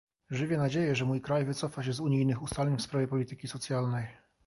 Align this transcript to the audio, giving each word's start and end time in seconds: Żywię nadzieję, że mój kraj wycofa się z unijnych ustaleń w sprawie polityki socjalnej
Żywię 0.29 0.57
nadzieję, 0.57 0.95
że 0.95 1.05
mój 1.05 1.21
kraj 1.21 1.45
wycofa 1.45 1.83
się 1.83 1.93
z 1.93 1.99
unijnych 1.99 2.41
ustaleń 2.43 2.77
w 2.77 2.81
sprawie 2.81 3.07
polityki 3.07 3.47
socjalnej 3.47 4.07